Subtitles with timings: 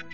[0.00, 0.08] 观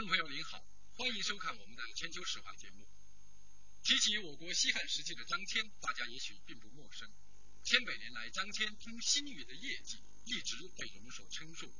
[0.00, 2.86] 众朋友您好，欢迎收看我们的全球史话节目。
[3.82, 7.10] 提起我国西汉时期的张骞，大家也许并不陌生。
[7.64, 11.72] 千百年来，张骞通西域的业绩一直被人们所称颂。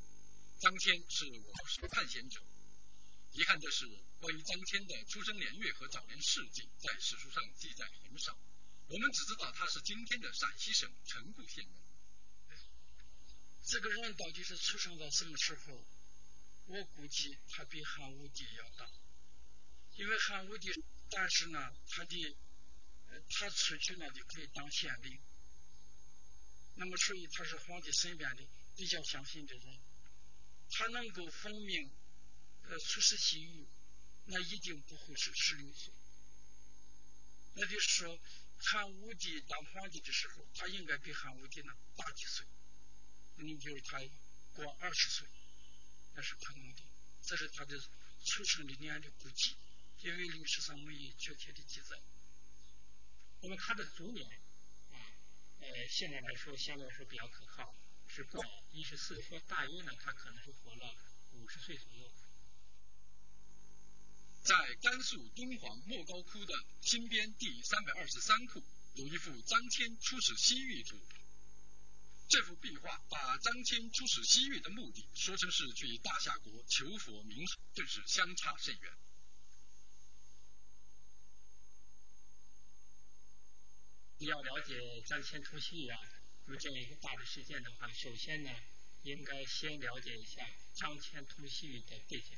[0.61, 2.41] 张骞是我国探险者。
[3.33, 3.87] 遗憾的是，
[4.21, 8.37] 关于张骞的出生年月和早年事迹，在史书上记载很少。
[8.89, 11.75] 我们只知道他是今天的陕西省城固县人。
[13.65, 15.85] 这个人到底是出生在什么时候？
[16.67, 18.91] 我估计他比汉武帝要大，
[19.97, 20.71] 因为汉武帝，
[21.11, 22.37] 但是呢，他的
[23.29, 25.21] 他出去呢就可以当县令，
[26.75, 29.79] 那么所以他是皇帝身边的比较相信的人，
[30.71, 31.91] 他能够奉命
[32.65, 33.67] 呃出使西域，
[34.27, 35.93] 那一定不会是十六岁，
[37.55, 38.19] 那就是说
[38.59, 42.47] 汉武帝当皇帝的时候，他应该比汉武帝呢大几岁，
[43.37, 44.01] 你比如他
[44.55, 45.29] 过二十岁。
[46.13, 46.83] 那是可能的，
[47.23, 47.81] 这是他的
[48.25, 49.57] 出生的年龄估计，
[50.01, 51.97] 因为历史上没有确切的记载。
[53.41, 54.29] 那么他的祖年，
[55.61, 57.75] 呃，现在来说相对来说比较可靠，
[58.09, 60.97] 是过一十四，说大约呢，他可能是活了
[61.33, 62.13] 五十岁左右。
[64.43, 68.63] 在甘肃敦煌莫高窟的新编第三百二十三窟，
[68.95, 70.99] 有一幅张骞出使西域图。
[72.29, 78.93] 这幅壁画把张骞出使西域的目的说成是去大夏国求佛明寿，真是相差甚远。
[84.27, 84.75] 要了解
[85.07, 85.99] 张骞通西域啊，
[86.47, 88.51] 那么这样一个大的事件的话，首先呢，
[89.03, 92.37] 应该先了解一下张骞通西域的背景。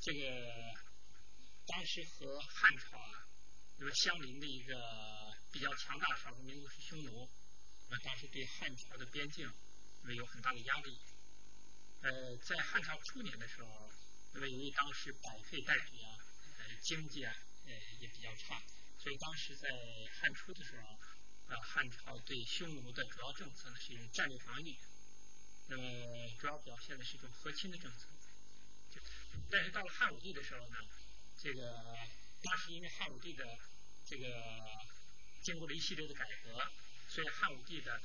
[0.00, 0.20] 这个
[1.66, 3.26] 当时和汉朝啊
[3.78, 4.74] 那么相邻的一个
[5.52, 7.28] 比较强大的少数民族是匈奴。
[7.88, 9.48] 那么当时对汉朝的边境，
[10.02, 10.98] 那么有很大的压力。
[12.02, 13.90] 呃，在汉朝初年的时候，
[14.34, 16.18] 那么由于当时百废待举啊，
[16.58, 17.34] 呃，经济啊，
[17.66, 18.62] 呃，也比较差，
[18.98, 19.68] 所以当时在
[20.20, 20.98] 汉初的时候，
[21.48, 24.76] 呃，汉朝对匈奴的主要政策呢是一种战略防御，
[25.68, 25.82] 那么
[26.38, 28.06] 主要表现的是一种和亲的政策。
[29.50, 30.76] 但是到了汉武帝的时候呢，
[31.42, 31.74] 这个
[32.42, 33.44] 当时因为汉武帝的
[34.06, 34.26] 这个
[35.42, 36.62] 经过了一系列的改革。
[37.08, 38.02] 所以汉武帝的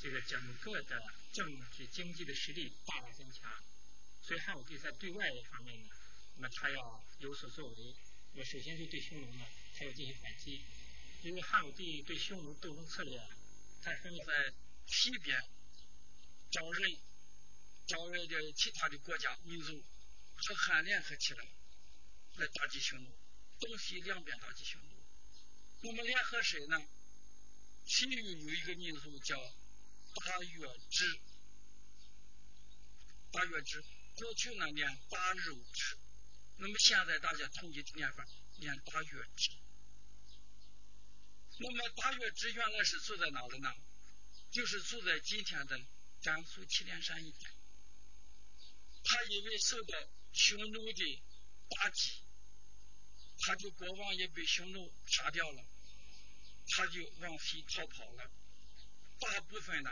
[0.00, 1.02] 这个整个的
[1.32, 3.52] 政治经济的实力大大增强，
[4.22, 5.88] 所以汉武帝在对外方面呢，
[6.36, 7.96] 那么他要有所作为。
[8.36, 9.46] 我首先就对匈奴呢，
[9.76, 10.60] 他要进行反击。
[11.22, 13.18] 因为汉武帝对匈奴斗争策略，
[13.80, 14.52] 他分在
[14.86, 15.40] 西边
[16.50, 16.98] 招人，
[17.86, 19.82] 招人的其他的国家民族
[20.36, 21.46] 和汉联合起来
[22.36, 23.16] 来打击匈奴，
[23.60, 24.88] 东西两边打击匈奴。
[25.82, 26.76] 那么联合谁呢？
[27.86, 31.20] 西域有一个民族叫大月支，
[33.30, 33.84] 大月支
[34.16, 35.96] 过去呢念大肉支，
[36.56, 38.26] 那么现在大家统一的念法
[38.58, 39.50] 念大月支。
[41.58, 43.74] 那么大月支原来是住在哪里呢？
[44.50, 45.80] 就是住在今天的
[46.22, 47.50] 甘肃祁连山一带。
[49.02, 49.98] 他因为受到
[50.32, 51.22] 匈奴的
[51.68, 52.22] 打击，
[53.40, 55.64] 他的国王也被匈奴杀掉了。
[56.66, 58.30] 他就往西逃跑了，
[59.18, 59.90] 大部分呢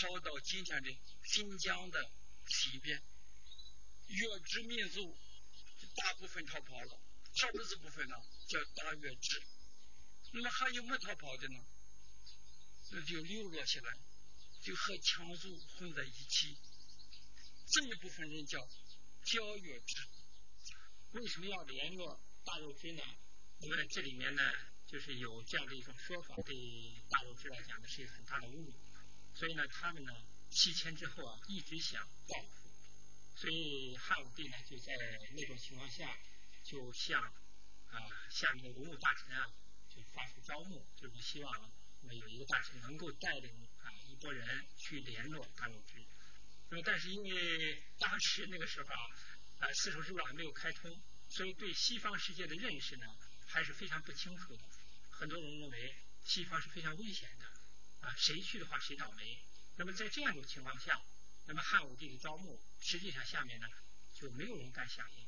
[0.00, 2.10] 逃到今天的新疆的
[2.48, 3.02] 西边。
[4.06, 5.18] 月支民族
[5.94, 7.00] 大部分逃跑了，
[7.36, 8.16] 逃的这部分呢
[8.48, 9.42] 叫大月支。
[10.32, 11.64] 那么还有没逃跑的呢？
[12.90, 13.98] 那就流落下来，
[14.62, 16.56] 就和羌族混在一起。
[17.66, 18.58] 这一部分人叫
[19.24, 20.08] 交月支。
[21.12, 23.02] 为什么要联络大月支呢？
[23.60, 24.42] 因为这里面呢？
[24.84, 26.54] 就是有这样的一种说法，对
[27.08, 28.74] 大肉支来讲呢是一个很大的侮辱，
[29.34, 30.12] 所以呢，他们呢
[30.50, 32.61] 西迁之后啊，一直想报复，
[33.34, 34.92] 所以汉武帝呢就在
[35.34, 36.16] 那种情况下，
[36.62, 37.98] 就向啊
[38.30, 39.46] 下面的文武大臣啊，
[39.88, 46.04] 就发出招募，就是希望有一个大臣能够带领啊一拨人去联络大肉支。
[46.70, 49.00] 那么但是因为当时那个时候啊，
[49.58, 53.06] 啊丝绸之路还没有开通，所以对西方世界的认识呢
[53.46, 54.62] 还是非常不清楚的。
[55.10, 55.94] 很多人认为
[56.24, 57.46] 西方是非常危险的，
[58.06, 59.42] 啊，谁去的话谁倒霉。
[59.76, 61.00] 那么在这样一种情况下，
[61.46, 63.66] 那么汉武帝的招募，实际上下面呢
[64.14, 65.26] 就没有人敢响应。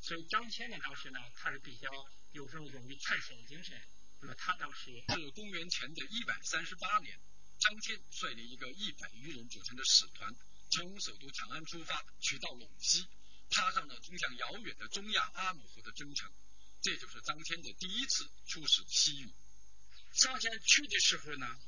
[0.00, 1.88] 所以张骞呢当时呢他是比较
[2.32, 3.80] 有这种勇于探险的精神。
[4.20, 7.18] 那么他当时是公元前的一百三十八年，
[7.58, 10.34] 张骞率领一个一百余人组成的使团，
[10.70, 13.08] 从首都长安出发，去到陇西，
[13.48, 16.30] 踏上了通向遥远的中亚阿姆河的征程。
[16.82, 19.32] 这就是张骞的第一次出使西域。
[20.12, 21.58] 张骞去的时候呢，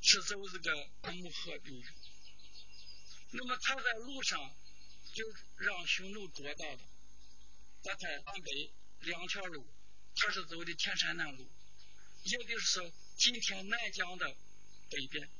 [0.00, 1.82] 是走这个阿姆河路。
[3.32, 4.56] 那么他在路上
[5.14, 5.24] 就
[5.56, 6.80] 让匈奴捉到了，
[7.84, 9.66] 他在南北两条路，
[10.16, 11.50] 他是走的天山南路，
[12.24, 14.36] 也就是说今天南疆的
[14.90, 15.30] 北边。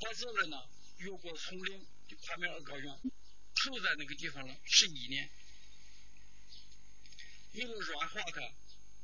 [0.00, 0.68] 他这了呢，
[0.98, 3.00] 越过丛林，就跨面而高原，
[3.54, 5.30] 住在那个地方了十一年。
[7.52, 8.40] 为了软化他，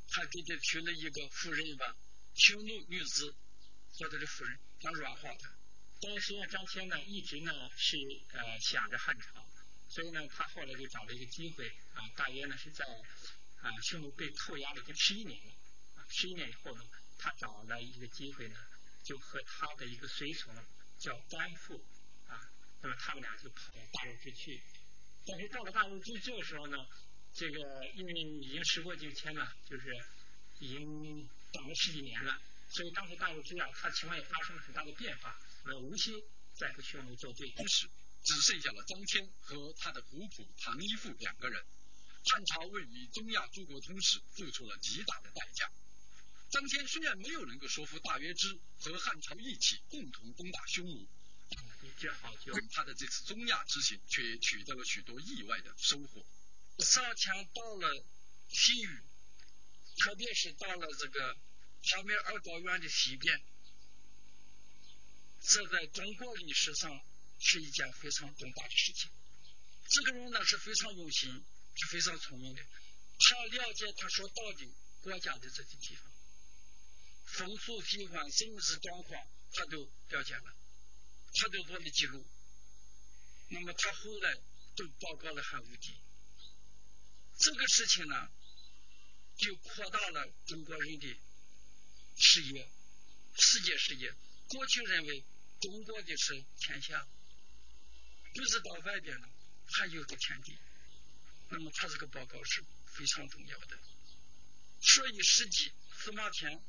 [0.09, 1.95] 他给他娶了一个夫人吧，
[2.35, 3.33] 匈奴女子
[3.93, 5.60] 做他的夫人，想软化他。
[6.01, 7.97] 但是实际上张骞呢，一直呢是
[8.33, 9.47] 呃想着汉朝，
[9.87, 12.85] 所以呢，他后来就找了一个机会啊，大约呢是在
[13.61, 15.51] 啊匈奴被扣押了已经十一年了，
[15.95, 16.83] 啊十一年以后呢，
[17.17, 18.57] 他找了一个机会呢，
[19.03, 20.53] 就和他的一个随从
[20.97, 21.85] 叫甘父
[22.27, 22.49] 啊，
[22.81, 24.61] 那么他们俩就跑到大肉之去，
[25.25, 26.87] 但是到了大肉之这个时候呢。
[27.33, 29.97] 这个因为已经时过境迁了，就是
[30.59, 32.37] 已经等了十几年了，
[32.67, 36.21] 所以当时大陆之啊，他情况也发生了很大的变化，呃，无心
[36.53, 37.49] 再和匈奴作对。
[37.51, 37.89] 当时
[38.23, 41.63] 只剩下了张骞和他的仆仆唐一富两个人，
[42.25, 45.71] 汉朝为与中亚诸国通使付出了极大的代价。
[46.49, 51.07] 张骞虽然没有能够说服大约之和汉朝一起共同攻打匈奴，
[52.53, 56.25] 但他的这次中亚之行却取得了许多意外的收获。
[56.79, 58.05] 上前到了
[58.49, 59.01] 西域，
[59.97, 61.37] 特别是到了这个
[61.83, 63.41] 帕米尔高原的西边，
[65.43, 67.01] 这在中国历史上
[67.39, 69.11] 是一件非常重大的事情。
[69.89, 71.43] 这个人呢是非常用心，
[71.75, 72.63] 是非常聪明的。
[72.63, 74.67] 他了解他所到的
[75.01, 76.11] 国家的这些地方，
[77.25, 80.55] 风俗习惯、政治状况，他都了解了，
[81.33, 82.25] 他都做了记录。
[83.49, 84.35] 那么他后来
[84.75, 85.95] 都报告了汉武帝。
[87.39, 88.31] 这个事情呢，
[89.37, 91.19] 就扩大了中国人的
[92.15, 92.71] 视野，
[93.37, 94.13] 世界视野。
[94.51, 95.23] 过去认为
[95.59, 97.07] 中国的是天下，
[98.33, 99.27] 不是到外边呢
[99.65, 100.57] 还有个天地。
[101.49, 103.79] 那么他这个报告是非常重要的。
[104.81, 106.61] 所以实际司马迁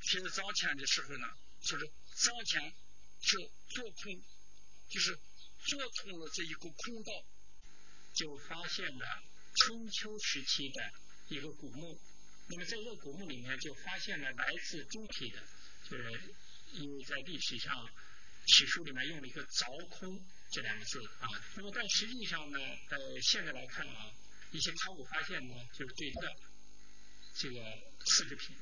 [0.00, 1.26] 写张骞的时候呢，
[1.62, 2.72] 说是张骞
[3.20, 4.22] 是做空，
[4.88, 5.18] 就是
[5.64, 7.12] 做通了这一个空道。
[8.14, 9.22] 就发现了
[9.56, 10.92] 春秋时期的
[11.30, 12.00] 一个古墓，
[12.46, 15.42] 那么在这个古墓里面就发现了来自中体的，
[15.88, 16.20] 就是
[16.72, 17.88] 因为在历史上
[18.46, 22.58] 史书里面用了一个凿空这两个字啊，那么但实际上呢，
[22.90, 24.10] 呃，现在来看啊，
[24.52, 26.36] 一些考古发现呢，就是对的
[27.36, 27.60] 这个
[28.06, 28.56] 次制品，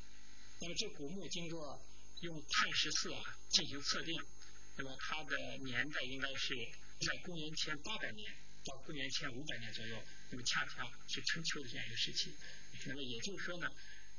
[0.60, 1.80] 那么这古墓经过
[2.20, 3.20] 用碳十四啊
[3.50, 4.14] 进行测定，
[4.76, 6.54] 那么它的年代应该是
[7.00, 8.32] 在公元前八百年。
[8.64, 12.32] 到公元前五百年左右，那么恰恰是春秋的这样一个时期。
[12.86, 13.66] 那么也就是说呢，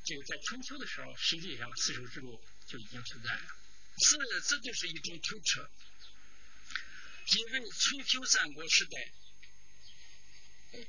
[0.04, 3.56] 这个在春秋的时候，实际上丝绸之路就已经存在了。
[3.98, 4.18] 是，
[4.48, 5.70] 这就是一种推测。
[7.26, 9.14] 因为春秋战国时代，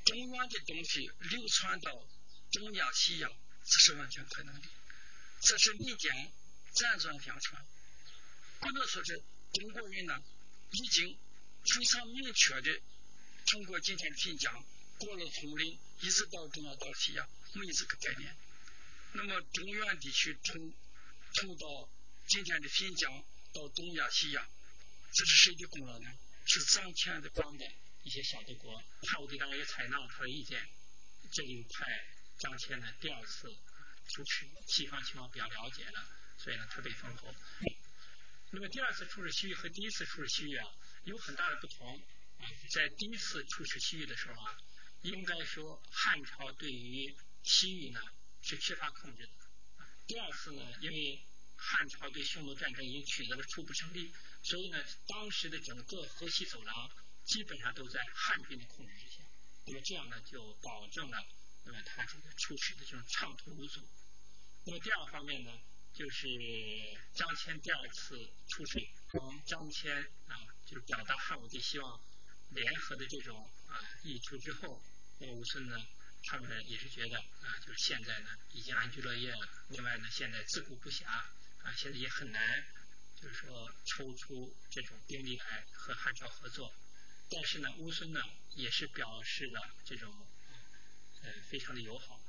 [0.05, 2.09] 中原的东西流传到
[2.53, 3.29] 东亚、西亚，
[3.65, 4.69] 这是完全可能的。
[5.43, 6.33] 这是民间
[6.75, 7.65] 辗转相传。
[8.61, 9.23] 不能说是
[9.53, 10.23] 中国人呢，
[10.71, 11.19] 已经
[11.65, 12.81] 非常明确的。
[13.47, 14.65] 通过今天的晋江，
[14.99, 18.35] 过了丛林，一直到中亚到西亚，没有这个概念。
[19.13, 20.75] 那么中原地区从
[21.35, 21.89] 通到
[22.27, 24.49] 今天的新疆到东亚西亚，
[25.13, 26.09] 这是谁的功劳呢？
[26.47, 27.65] 是张骞的帮的
[28.03, 28.83] 一些小的国。
[29.03, 30.69] 汉武帝当然也采纳了他的意见，
[31.33, 31.87] 这就派
[32.39, 33.49] 张骞呢第二次
[34.09, 36.07] 出使西方情况比较了解了，
[36.39, 37.35] 所以呢特别丰厚。
[38.51, 40.67] 那么第二次出使西域和第一次出使西域啊
[41.05, 42.03] 有很大的不同。
[42.71, 44.57] 在第一次出使西域的时候啊，
[45.03, 48.01] 应该说汉朝对于西域呢
[48.43, 49.33] 是缺乏控制的。
[50.07, 51.25] 第二次呢，因为
[51.57, 56.91] 汉朝对匈奴战争已经取得了初步胜利，所以呢，当时的整个河西走廊
[57.25, 59.23] 基本上都在汉军的控制之下。
[59.67, 61.27] 那么这样呢，就保证了
[61.65, 63.81] 那么他这个出使的这种畅通无阻。
[64.65, 65.51] 那么第二方面呢，
[65.95, 66.29] 就是
[67.15, 68.79] 张骞第二次出使，
[69.47, 72.01] 张骞啊，就是表达汉武帝希望。
[72.51, 74.81] 联合的这种啊一出之后，
[75.19, 75.77] 那么吴孙呢，
[76.27, 79.49] 他们也是觉得啊，就是现在呢已经安居乐业了。
[79.69, 82.65] 另外呢，现在自顾不暇啊，现在也很难，
[83.21, 86.75] 就是说抽出这种兵力来和汉朝合作。
[87.31, 88.21] 但是呢，乌孙呢
[88.55, 90.13] 也是表示了这种
[91.23, 92.21] 呃非常的友好，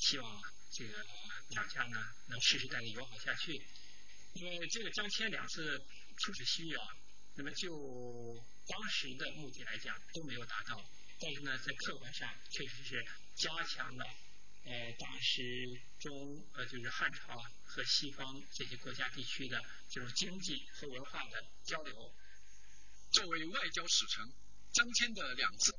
[0.00, 1.04] 希望这个
[1.50, 3.64] 两家呢能世世代代友好下去。
[4.34, 5.80] 因为这个张骞两次
[6.18, 6.86] 出使西域啊，
[7.36, 10.84] 那么就当时的目的来讲都没有达到，
[11.20, 13.04] 但是呢在客观上确实是
[13.34, 14.04] 加强了
[14.64, 22.14] 呃当时中呃就是汉朝和西方这些国家地区的这种经济和文化的交流。
[23.14, 24.28] 作为外交使臣
[24.72, 25.72] 张骞的两次。